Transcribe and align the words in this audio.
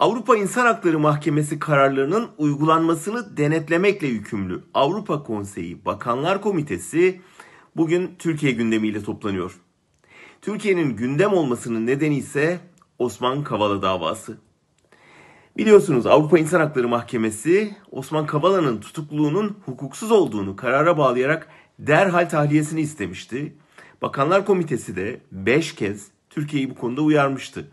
Avrupa 0.00 0.36
İnsan 0.36 0.66
Hakları 0.66 0.98
Mahkemesi 0.98 1.58
kararlarının 1.58 2.28
uygulanmasını 2.38 3.36
denetlemekle 3.36 4.06
yükümlü 4.06 4.60
Avrupa 4.74 5.22
Konseyi 5.22 5.84
Bakanlar 5.84 6.40
Komitesi 6.42 7.20
bugün 7.76 8.14
Türkiye 8.18 8.52
gündemiyle 8.52 9.02
toplanıyor. 9.02 9.60
Türkiye'nin 10.42 10.96
gündem 10.96 11.32
olmasının 11.32 11.86
nedeni 11.86 12.16
ise 12.16 12.60
Osman 12.98 13.44
Kavala 13.44 13.82
davası. 13.82 14.38
Biliyorsunuz 15.56 16.06
Avrupa 16.06 16.38
İnsan 16.38 16.60
Hakları 16.60 16.88
Mahkemesi 16.88 17.76
Osman 17.90 18.26
Kavala'nın 18.26 18.80
tutukluluğunun 18.80 19.56
hukuksuz 19.66 20.10
olduğunu 20.10 20.56
karara 20.56 20.98
bağlayarak 20.98 21.48
derhal 21.78 22.28
tahliyesini 22.28 22.80
istemişti. 22.80 23.54
Bakanlar 24.02 24.46
Komitesi 24.46 24.96
de 24.96 25.20
5 25.32 25.74
kez 25.74 26.06
Türkiye'yi 26.30 26.70
bu 26.70 26.74
konuda 26.74 27.02
uyarmıştı. 27.02 27.70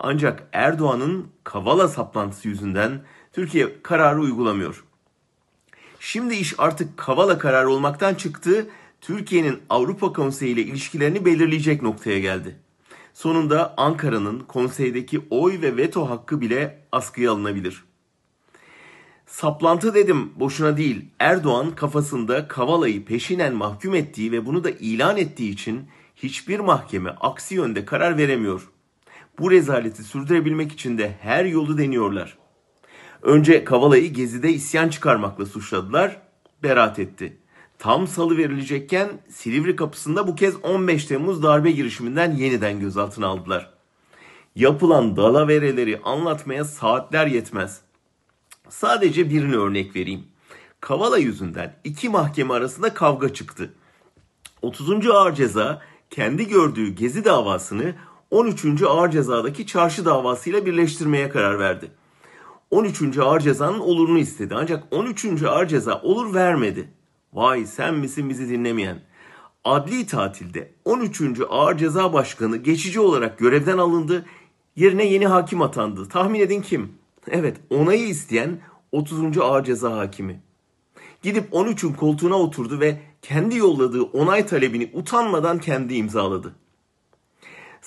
Ancak 0.00 0.48
Erdoğan'ın 0.52 1.26
Kavala 1.44 1.88
saplantısı 1.88 2.48
yüzünden 2.48 3.02
Türkiye 3.32 3.82
kararı 3.82 4.20
uygulamıyor. 4.20 4.84
Şimdi 6.00 6.34
iş 6.34 6.54
artık 6.58 6.96
Kavala 6.96 7.38
kararı 7.38 7.70
olmaktan 7.70 8.14
çıktı. 8.14 8.66
Türkiye'nin 9.00 9.58
Avrupa 9.70 10.12
Konseyi 10.12 10.54
ile 10.54 10.62
ilişkilerini 10.62 11.24
belirleyecek 11.24 11.82
noktaya 11.82 12.18
geldi. 12.18 12.56
Sonunda 13.14 13.74
Ankara'nın 13.76 14.40
konseydeki 14.40 15.20
oy 15.30 15.60
ve 15.62 15.76
veto 15.76 16.10
hakkı 16.10 16.40
bile 16.40 16.82
askıya 16.92 17.32
alınabilir. 17.32 17.84
Saplantı 19.26 19.94
dedim 19.94 20.32
boşuna 20.36 20.76
değil. 20.76 21.04
Erdoğan 21.18 21.74
kafasında 21.74 22.48
Kavala'yı 22.48 23.04
peşinen 23.04 23.54
mahkum 23.54 23.94
ettiği 23.94 24.32
ve 24.32 24.46
bunu 24.46 24.64
da 24.64 24.70
ilan 24.70 25.16
ettiği 25.16 25.50
için 25.50 25.88
hiçbir 26.16 26.60
mahkeme 26.60 27.10
aksi 27.10 27.54
yönde 27.54 27.84
karar 27.84 28.18
veremiyor. 28.18 28.68
Bu 29.38 29.50
rezaleti 29.50 30.04
sürdürebilmek 30.04 30.72
için 30.72 30.98
de 30.98 31.16
her 31.20 31.44
yolu 31.44 31.78
deniyorlar. 31.78 32.38
Önce 33.22 33.64
Kavala'yı 33.64 34.12
Gezi'de 34.12 34.50
isyan 34.50 34.88
çıkarmakla 34.88 35.46
suçladılar, 35.46 36.20
beraat 36.62 36.98
etti. 36.98 37.36
Tam 37.78 38.06
salı 38.06 38.36
verilecekken 38.36 39.08
Silivri 39.28 39.76
kapısında 39.76 40.26
bu 40.26 40.34
kez 40.34 40.64
15 40.64 41.04
Temmuz 41.04 41.42
darbe 41.42 41.70
girişiminden 41.70 42.32
yeniden 42.32 42.80
gözaltına 42.80 43.26
aldılar. 43.26 43.70
Yapılan 44.56 45.16
dalavereleri 45.16 46.00
anlatmaya 46.04 46.64
saatler 46.64 47.26
yetmez. 47.26 47.80
Sadece 48.68 49.30
birini 49.30 49.56
örnek 49.56 49.96
vereyim. 49.96 50.24
Kavala 50.80 51.18
yüzünden 51.18 51.76
iki 51.84 52.08
mahkeme 52.08 52.54
arasında 52.54 52.94
kavga 52.94 53.34
çıktı. 53.34 53.74
30. 54.62 55.06
Ağır 55.10 55.34
Ceza 55.34 55.82
kendi 56.10 56.48
gördüğü 56.48 56.88
Gezi 56.88 57.24
davasını 57.24 57.94
13. 58.30 58.82
Ağır 58.82 59.10
Ceza'daki 59.10 59.66
çarşı 59.66 60.04
davasıyla 60.04 60.66
birleştirmeye 60.66 61.28
karar 61.28 61.58
verdi. 61.58 61.90
13. 62.70 63.18
Ağır 63.18 63.40
Ceza'nın 63.40 63.78
olurunu 63.78 64.18
istedi 64.18 64.54
ancak 64.54 64.84
13. 64.90 65.42
Ağır 65.42 65.66
Ceza 65.66 66.00
olur 66.02 66.34
vermedi. 66.34 66.88
Vay 67.32 67.66
sen 67.66 67.94
misin 67.94 68.30
bizi 68.30 68.48
dinlemeyen? 68.48 69.02
Adli 69.64 70.06
tatilde 70.06 70.72
13. 70.84 71.22
Ağır 71.48 71.78
Ceza 71.78 72.12
Başkanı 72.12 72.56
geçici 72.56 73.00
olarak 73.00 73.38
görevden 73.38 73.78
alındı. 73.78 74.26
Yerine 74.76 75.06
yeni 75.06 75.26
hakim 75.26 75.62
atandı. 75.62 76.08
Tahmin 76.08 76.40
edin 76.40 76.62
kim? 76.62 76.92
Evet 77.30 77.56
onayı 77.70 78.08
isteyen 78.08 78.60
30. 78.92 79.38
Ağır 79.38 79.64
Ceza 79.64 79.96
Hakimi. 79.96 80.40
Gidip 81.22 81.52
13'ün 81.52 81.92
koltuğuna 81.92 82.34
oturdu 82.34 82.80
ve 82.80 83.00
kendi 83.22 83.56
yolladığı 83.56 84.02
onay 84.02 84.46
talebini 84.46 84.90
utanmadan 84.94 85.58
kendi 85.58 85.94
imzaladı. 85.94 86.54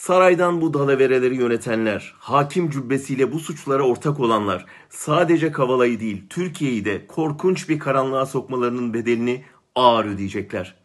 Saraydan 0.00 0.60
bu 0.60 0.74
dalavereleri 0.74 1.36
yönetenler, 1.36 2.14
hakim 2.18 2.70
cübbesiyle 2.70 3.32
bu 3.32 3.38
suçlara 3.38 3.82
ortak 3.82 4.20
olanlar 4.20 4.66
sadece 4.88 5.52
Kavala'yı 5.52 6.00
değil 6.00 6.22
Türkiye'yi 6.30 6.84
de 6.84 7.06
korkunç 7.06 7.68
bir 7.68 7.78
karanlığa 7.78 8.26
sokmalarının 8.26 8.94
bedelini 8.94 9.44
ağır 9.74 10.04
ödeyecekler. 10.04 10.76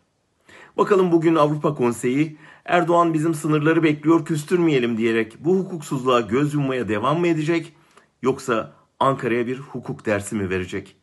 Bakalım 0.77 1.11
bugün 1.11 1.35
Avrupa 1.35 1.75
Konseyi 1.75 2.37
Erdoğan 2.65 3.13
bizim 3.13 3.33
sınırları 3.33 3.83
bekliyor 3.83 4.25
küstürmeyelim 4.25 4.97
diyerek 4.97 5.35
bu 5.39 5.59
hukuksuzluğa 5.59 6.21
göz 6.21 6.53
yummaya 6.53 6.87
devam 6.87 7.19
mı 7.19 7.27
edecek 7.27 7.73
yoksa 8.21 8.73
Ankara'ya 8.99 9.47
bir 9.47 9.59
hukuk 9.59 10.05
dersi 10.05 10.35
mi 10.35 10.49
verecek? 10.49 10.95